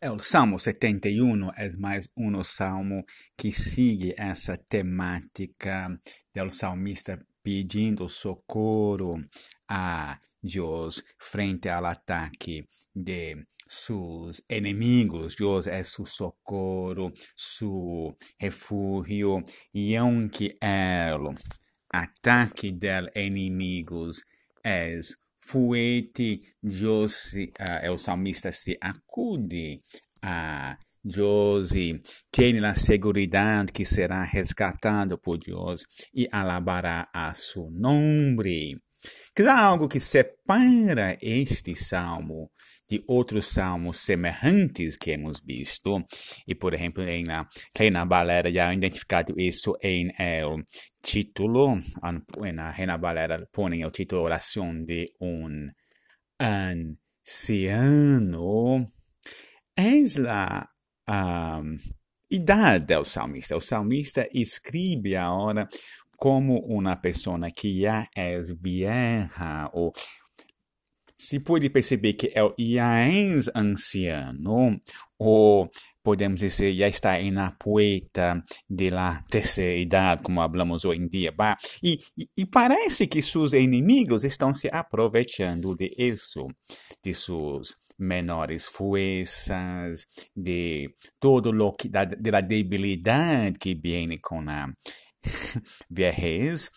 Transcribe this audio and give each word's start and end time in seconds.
É, 0.00 0.12
o 0.12 0.20
Salmo 0.20 0.60
71 0.60 1.50
é 1.56 1.76
mais 1.76 2.08
um 2.16 2.44
salmo 2.44 3.04
que 3.36 3.50
segue 3.50 4.14
essa 4.16 4.56
temática 4.56 5.88
do 6.32 6.50
salmista 6.52 7.18
pedindo 7.42 8.08
socorro 8.08 9.20
a 9.68 10.16
Deus 10.40 11.02
frente 11.18 11.68
ao 11.68 11.84
ataque 11.84 12.64
de 12.94 13.44
seus 13.66 14.40
inimigos. 14.48 15.34
Deus 15.34 15.66
é 15.66 15.82
seu 15.82 16.06
socorro, 16.06 17.12
seu 17.36 18.16
refúgio, 18.38 19.42
e 19.74 19.96
aunque 19.96 20.56
o 20.62 21.34
ataque 21.92 22.70
dos 22.70 23.10
inimigos 23.16 24.22
é 24.62 24.96
fuete, 25.48 26.42
Deus, 26.62 27.32
uh, 27.32 27.90
o 27.94 27.98
salmista 27.98 28.52
se 28.52 28.76
acude 28.80 29.80
a 30.20 30.76
Deus 31.02 31.72
e 31.74 31.98
tem 32.30 32.62
a 32.62 32.74
segurança 32.74 33.64
que 33.72 33.86
será 33.86 34.22
resgatado 34.24 35.16
por 35.16 35.38
Deus 35.38 35.86
e 36.14 36.28
alabará 36.30 37.08
a 37.14 37.32
seu 37.32 37.70
nome. 37.70 38.78
Que 39.34 39.42
há 39.42 39.58
algo 39.58 39.88
que 39.88 40.00
separa 40.00 41.16
este 41.22 41.74
salmo 41.74 42.50
de 42.88 43.02
outros 43.06 43.46
salmos 43.46 43.98
semelhantes 43.98 44.96
que 44.96 45.10
hemos 45.12 45.40
visto. 45.44 46.04
E, 46.46 46.54
por 46.54 46.72
exemplo, 46.74 47.02
em 47.04 47.24
na, 47.24 47.48
Reina 47.76 48.04
Valera 48.04 48.50
já 48.50 48.72
identificado 48.72 49.34
isso 49.38 49.76
em 49.82 50.10
el 50.18 50.64
título. 51.02 51.80
Na 52.54 52.70
Reina 52.70 52.96
Valera 52.96 53.46
põe 53.52 53.84
o 53.84 53.90
título 53.90 54.22
Oração 54.22 54.84
de 54.84 55.04
um 55.20 55.68
anciano. 57.26 58.06
É 59.76 60.02
a 60.26 60.68
um, 61.60 61.76
idade 62.30 62.94
do 62.94 63.04
salmista. 63.04 63.56
O 63.56 63.60
salmista 63.60 64.28
escreve 64.32 65.14
agora 65.16 65.68
como 66.16 66.58
uma 66.66 66.96
pessoa 66.96 67.48
que 67.54 67.82
já 67.82 68.06
é 68.14 68.40
vieja 68.60 69.70
ou 69.72 69.92
se 71.18 71.40
pode 71.40 71.68
perceber 71.68 72.12
que 72.12 72.30
é 72.32 72.44
o 72.44 72.54
Iaens 72.56 73.50
anciano, 73.52 74.78
ou 75.18 75.68
podemos 76.00 76.38
dizer, 76.40 76.72
já 76.74 76.86
está 76.86 77.20
na 77.32 77.50
poeta 77.50 78.42
de 78.70 78.88
la 78.88 79.20
terceira 79.28 79.76
idade, 79.76 80.22
como 80.22 80.40
falamos 80.40 80.84
hoje 80.84 81.00
em 81.00 81.08
dia. 81.08 81.34
E, 81.82 81.98
e, 82.16 82.28
e, 82.36 82.46
parece 82.46 83.08
que 83.08 83.20
seus 83.20 83.52
inimigos 83.52 84.22
estão 84.22 84.54
se 84.54 84.68
aproveitando 84.72 85.74
de 85.74 85.92
isso, 85.98 86.46
de 87.04 87.12
suas 87.12 87.74
menores 87.98 88.66
forças, 88.66 90.06
de 90.36 90.88
todo 91.18 91.50
lo 91.50 91.72
que, 91.72 91.88
da, 91.88 92.04
debilidade 92.04 93.58
que 93.58 93.74
vem 93.74 94.18
com 94.22 94.48
a 94.48 94.72
vejez 95.90 96.70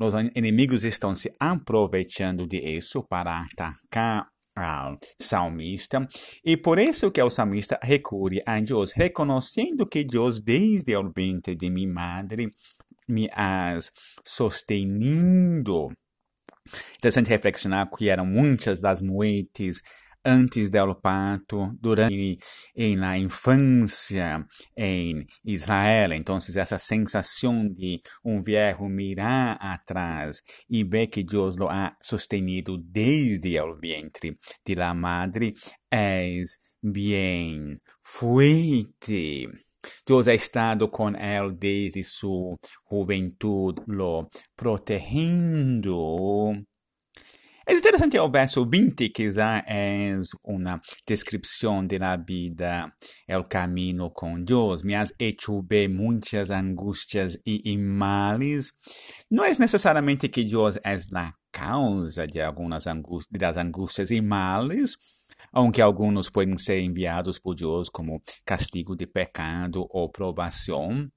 os 0.00 0.14
inimigos 0.34 0.84
estão 0.84 1.14
se 1.14 1.32
aproveitando 1.38 2.46
disso 2.46 3.02
para 3.02 3.40
atacar 3.40 4.28
ao 4.56 4.96
salmista, 5.20 6.06
e 6.44 6.56
por 6.56 6.78
isso 6.78 7.10
que 7.10 7.22
o 7.22 7.30
salmista 7.30 7.78
recorre 7.82 8.40
a 8.46 8.60
Deus, 8.60 8.92
reconhecendo 8.92 9.86
que 9.86 10.04
Deus, 10.04 10.40
desde 10.40 10.96
o 10.96 11.12
ventre 11.12 11.56
de 11.56 11.68
minha 11.68 11.92
madre, 11.92 12.50
me 13.08 13.28
has 13.32 13.90
sustenido. 14.24 15.88
Interessante 16.96 17.28
reflexionar 17.28 17.90
que 17.90 18.08
eram 18.08 18.24
muitas 18.24 18.80
das 18.80 19.02
muertes 19.02 19.80
antes 20.24 20.70
do 20.70 20.94
parto, 20.94 21.70
durante 21.80 22.38
em 22.74 22.96
na 22.96 23.18
infância 23.18 24.44
em 24.76 25.26
Israel. 25.44 26.12
Então, 26.12 26.38
essa 26.38 26.78
sensação 26.78 27.68
de 27.68 28.00
um 28.24 28.42
viejo 28.42 28.88
mirar 28.88 29.56
atrás 29.60 30.42
e 30.68 30.82
ver 30.84 31.08
que 31.08 31.22
Deus 31.22 31.56
lo 31.56 31.68
ha 31.68 31.94
sustenido 32.00 32.78
desde 32.78 33.60
o 33.60 33.76
ventre 33.76 34.36
de 34.64 34.74
la 34.74 34.94
madre 34.94 35.54
é 35.90 36.42
bem 36.82 37.76
fuerte. 38.02 39.48
Deus 40.06 40.28
ha 40.28 40.34
estado 40.34 40.88
com 40.88 41.10
ele 41.10 41.54
desde 41.54 42.02
sua 42.02 42.56
juventude, 42.90 43.82
lo 43.86 44.26
protegendo 44.56 45.94
é 47.66 47.72
interessante 47.72 48.18
o 48.18 48.30
verso 48.30 48.66
20, 48.66 49.08
que 49.08 49.30
já 49.30 49.64
é 49.66 50.14
uma 50.44 50.80
descrição 51.06 51.86
da 51.86 52.16
vida, 52.16 52.92
é 53.26 53.38
o 53.38 53.44
caminho 53.44 54.10
com 54.10 54.40
Deus. 54.40 54.82
Me 54.82 54.94
has 54.94 55.12
hecho 55.18 55.62
ver 55.68 55.88
muitas 55.88 56.50
angústias 56.50 57.38
e 57.46 57.76
males. 57.78 58.70
Não 59.30 59.44
é 59.44 59.52
necessariamente 59.58 60.28
que 60.28 60.44
Deus 60.44 60.76
é 60.84 60.98
a 61.14 61.32
causa 61.50 62.26
de 62.26 62.40
algumas 62.40 62.86
angústias, 62.86 63.40
das 63.40 63.56
angústias 63.56 64.10
e 64.10 64.20
males, 64.20 64.96
aunque 65.52 65.80
alguns 65.80 66.28
podem 66.28 66.58
ser 66.58 66.80
enviados 66.80 67.38
por 67.38 67.54
Deus 67.54 67.88
como 67.88 68.20
castigo 68.44 68.96
de 68.96 69.06
pecado 69.06 69.86
ou 69.88 70.10
provação. 70.10 71.08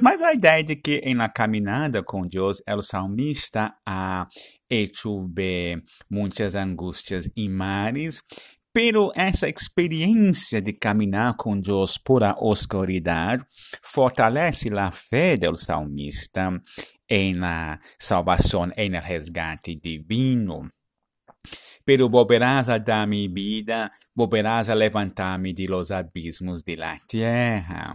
Mas 0.00 0.22
a 0.22 0.32
ideia 0.32 0.64
de 0.64 0.76
que 0.76 1.02
em 1.04 1.14
la 1.14 1.28
caminhada 1.28 2.02
com 2.02 2.26
Deus, 2.26 2.62
o 2.66 2.82
salmista 2.82 3.76
ha 3.84 4.26
hecho 4.70 5.28
ver 5.28 5.82
muitas 6.10 6.54
angústias 6.54 7.28
e 7.36 7.46
mares, 7.46 8.22
pero 8.72 9.12
essa 9.14 9.48
experiência 9.48 10.62
de 10.62 10.72
caminhar 10.72 11.34
com 11.36 11.60
Deus 11.60 11.98
por 11.98 12.24
a 12.24 12.36
oscuridade 12.38 13.44
fortalece 13.82 14.68
a 14.72 14.90
fé 14.90 15.36
do 15.36 15.54
salmista 15.54 16.58
em 17.06 17.34
la 17.34 17.78
salvação, 17.98 18.70
em 18.76 18.94
el 18.94 19.02
resgate 19.02 19.76
divino. 19.76 20.70
Pero 21.84 22.08
volverás 22.08 22.68
a 22.68 22.78
dar 22.78 23.06
mi 23.06 23.28
vida, 23.28 23.90
volverás 24.14 24.70
a 24.70 24.74
levantar-me 24.74 25.52
de 25.52 25.66
los 25.68 25.90
abismos 25.90 26.64
de 26.64 26.76
la 26.76 26.98
tierra. 27.06 27.94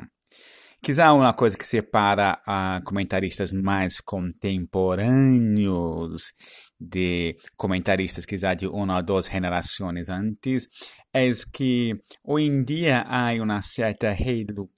Quizá 0.83 1.13
uma 1.13 1.31
coisa 1.31 1.55
que 1.55 1.63
separa 1.63 2.41
comentaristas 2.83 3.51
mais 3.51 4.01
contemporâneos 4.01 6.33
de 6.79 7.37
comentaristas 7.55 8.25
quizá 8.25 8.55
de 8.55 8.65
uma 8.65 8.97
ou 8.97 9.03
duas 9.03 9.27
gerações 9.27 10.09
antes 10.09 10.67
é 11.13 11.29
que 11.53 11.93
hoje 12.23 12.47
em 12.47 12.63
dia 12.63 13.05
há 13.07 13.31
uma 13.33 13.61
certa 13.61 14.09
relutância 14.09 14.73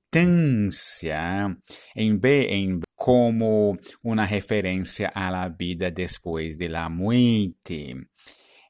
em 1.96 2.20
ver 2.20 2.52
em 2.52 2.82
como 2.98 3.78
uma 4.04 4.26
referência 4.26 5.10
à 5.16 5.48
vida 5.48 5.90
depois 5.90 6.58
da 6.58 6.90
morte. 6.90 7.96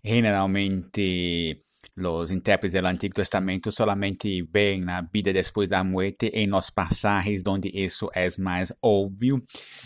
Generalmente 0.06 1.64
Los 1.96 2.32
intérpretes 2.32 2.74
del 2.74 2.86
Antiguo 2.88 3.14
Testamento 3.14 3.72
solamente 3.72 4.44
ven 4.50 4.86
la 4.86 5.02
vida 5.02 5.32
después 5.32 5.70
de 5.70 5.76
la 5.76 5.84
muerte 5.84 6.42
en 6.42 6.50
los 6.50 6.72
pasajes 6.72 7.44
donde 7.44 7.72
eso 7.74 8.12
es 8.14 8.40
más 8.40 8.74
obvio, 8.80 9.42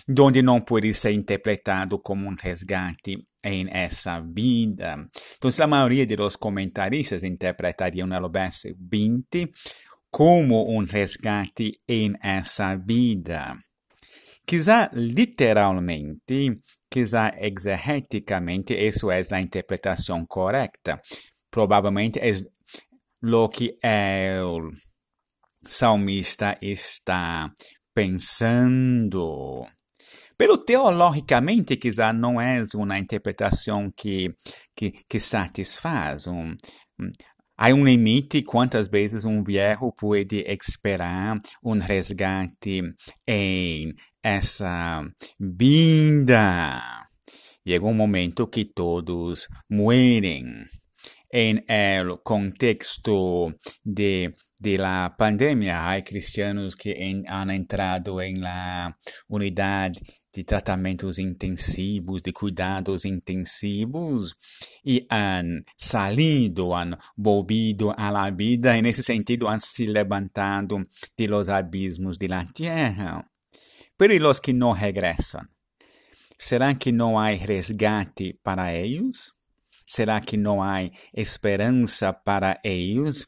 donde 0.06 0.42
no 0.42 0.64
puede 0.64 0.94
ser 0.94 1.12
interpretado 1.12 2.02
como 2.02 2.30
un 2.30 2.38
resgate 2.38 3.26
en 3.44 3.68
esa 3.70 4.22
vida. 4.22 5.08
Entonces 5.34 5.60
la 5.60 5.68
mayoría 5.68 6.06
de 6.06 6.16
los 6.16 6.38
comentaristas 6.38 7.24
interpretarían 7.24 8.14
el 8.14 8.30
verso 8.30 8.70
20 8.78 9.52
como 10.10 10.64
un 10.64 10.88
resgate 10.88 11.74
en 11.86 12.18
esa 12.24 12.76
vida. 12.76 13.58
Quizá 14.46 14.90
literalmente, 14.94 16.62
quizá 16.88 17.28
exegeticamente, 17.28 18.88
eso 18.88 19.12
es 19.12 19.30
la 19.30 19.42
interpretación 19.42 20.26
correcta 20.26 21.02
provavelmente 21.58 22.20
é 22.20 22.34
o 23.24 23.50
que 23.50 23.76
o 23.84 24.70
salmista 25.66 26.56
está 26.62 27.52
pensando. 27.96 29.66
Pero 30.38 30.60
teologicamente, 30.60 31.76
quizá 31.78 32.14
não 32.14 32.40
é 32.40 32.64
uma 32.76 33.00
interpretação 33.00 33.92
que, 33.98 34.36
que, 34.76 34.92
que 35.10 35.20
satisfaz. 35.20 36.28
Um, 36.28 36.52
um, 37.00 37.12
há 37.58 37.74
um 37.74 37.84
limite 37.84 38.44
quantas 38.44 38.88
vezes 38.88 39.26
um 39.26 39.44
viejo 39.44 39.92
pode 39.94 40.46
esperar 40.48 41.40
um 41.64 41.80
resgate 41.80 42.84
em 43.28 43.96
essa 44.22 45.04
vida. 45.40 47.08
Chega 47.68 47.84
um 47.84 47.96
momento 47.96 48.46
que 48.46 48.64
todos 48.64 49.48
morrem. 49.68 50.68
En 51.30 51.66
el 51.68 52.22
contexto 52.24 53.54
de, 53.84 54.36
de 54.60 54.78
la 54.78 55.16
pandemia, 55.18 55.90
hay 55.90 56.04
cristianos 56.04 56.76
que 56.76 56.92
en, 56.92 57.26
han 57.28 57.52
entrado 57.52 58.22
en 58.22 58.42
la 58.42 58.98
unidad 59.28 59.92
de 60.34 60.44
tratamentos 60.44 61.18
intensivos, 61.18 62.22
de 62.22 62.32
cuidados 62.32 63.06
intensivos, 63.06 64.38
y 64.84 65.06
han 65.10 65.66
salido, 65.76 66.78
han 66.78 66.98
volvido 67.16 67.94
a 67.98 68.12
la 68.12 68.30
vida, 68.30 68.78
en 68.78 68.86
ese 68.86 69.02
sentido 69.02 69.50
han 69.50 69.62
se 69.62 69.88
levantado 69.88 70.78
de 71.16 71.28
los 71.28 71.50
abismos 71.50 72.20
de 72.20 72.28
la 72.28 72.46
tierra. 72.46 73.32
Pero 73.98 74.14
¿y 74.14 74.20
los 74.20 74.40
que 74.40 74.54
no 74.54 74.76
regresan? 74.76 75.50
¿Será 76.38 76.76
que 76.78 76.92
no 76.92 77.20
hay 77.20 77.40
resgate 77.40 78.40
para 78.44 78.76
ellos? 78.76 79.37
Será 79.88 80.20
que 80.20 80.36
não 80.36 80.62
há 80.62 80.80
esperança 81.16 82.12
para 82.12 82.60
eles? 82.62 83.26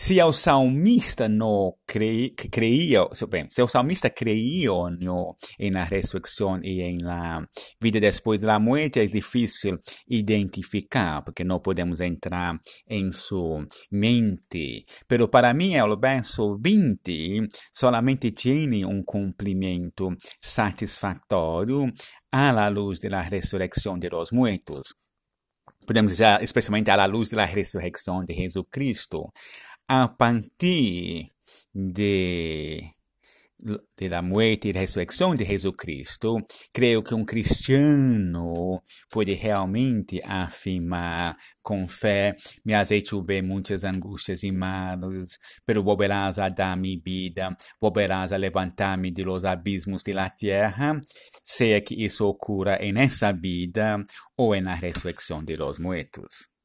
Se 0.00 0.22
o 0.22 0.32
salmista 0.32 1.28
não 1.28 1.74
cre, 1.84 2.30
creia, 2.30 3.00
bem, 3.28 3.48
se 3.50 3.60
o 3.60 3.66
salmista 3.66 4.08
creia 4.08 4.70
no, 4.70 5.34
na 5.72 5.82
ressurreição 5.82 6.60
e 6.62 6.96
na 7.02 7.44
vida 7.80 8.00
depois 8.00 8.38
da 8.38 8.60
morte, 8.60 9.00
é 9.00 9.06
difícil 9.06 9.76
identificar, 10.08 11.22
porque 11.22 11.42
não 11.42 11.58
podemos 11.58 12.00
entrar 12.00 12.58
em 12.88 13.10
sua 13.10 13.66
mente. 13.90 14.84
Pero 15.08 15.26
para 15.26 15.52
mim, 15.52 15.76
o 15.80 15.96
verso 15.98 16.56
20 16.58 17.48
solamente 17.72 18.30
tem 18.30 18.84
um 18.84 19.02
cumprimento 19.02 20.16
satisfatório 20.40 21.92
à 22.30 22.68
luz 22.68 23.00
da 23.00 23.20
ressurreição 23.20 23.98
de 23.98 24.08
los 24.08 24.30
muertos 24.30 24.94
podemos 25.88 26.12
dizer, 26.12 26.42
especialmente 26.42 26.90
à 26.90 27.06
luz 27.06 27.30
da 27.30 27.46
ressurreição 27.46 28.22
de 28.22 28.34
Jesus 28.34 28.66
Cristo, 28.70 29.32
a 29.88 30.06
partir 30.06 31.32
de 31.74 32.92
de 33.96 34.08
la 34.08 34.22
muerte 34.22 34.68
e 34.68 34.72
ressurreição 34.72 35.34
de 35.34 35.44
Jesus 35.44 35.74
Cristo, 35.76 36.36
creio 36.72 37.02
que 37.02 37.14
um 37.14 37.24
cristiano 37.24 38.80
pode 39.10 39.34
realmente 39.34 40.20
afirmar 40.24 41.36
com 41.62 41.88
fé, 41.88 42.36
me 42.64 42.74
has 42.74 42.90
hecho 42.90 43.22
ver 43.22 43.42
muitas 43.42 43.84
angústias 43.84 44.42
e 44.42 44.52
males, 44.52 45.38
pero 45.66 45.82
volverás 45.82 46.38
a 46.38 46.48
dar-me 46.48 46.96
vida, 46.96 47.56
volverás 47.80 48.32
a 48.32 48.38
levantar-me 48.38 49.10
de 49.10 49.24
los 49.24 49.44
abismos 49.44 50.02
de 50.04 50.14
la 50.14 50.30
tierra, 50.30 51.00
seja 51.42 51.80
que 51.80 51.94
isso 51.94 52.26
ocorra 52.26 52.78
en 52.80 52.96
essa 52.96 53.32
vida 53.32 54.02
ou 54.36 54.60
na 54.60 54.74
ressurreição 54.74 55.42
de 55.42 55.56
los 55.56 55.78
muertos. 55.78 56.57